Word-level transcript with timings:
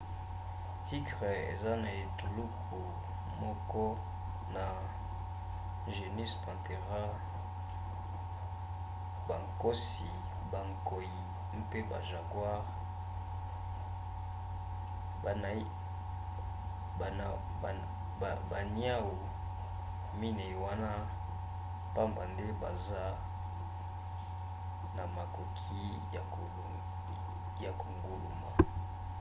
tigre 0.85 1.31
eza 1.53 1.71
na 1.83 1.91
etuluku 2.03 2.79
moko 3.41 3.83
na 4.55 4.65
genus 5.95 6.33
panthera 6.43 6.99
bankosi 9.27 10.09
bankoi 10.51 11.13
mpe 11.61 11.79
bajaguars. 11.89 12.67
baniau 18.51 19.07
minei 20.19 20.55
wana 20.65 20.91
pamba 21.95 22.23
nde 22.31 22.45
baza 22.61 23.03
na 24.95 25.03
makoki 25.15 25.81
ya 27.63 27.71
konguluma 27.81 28.49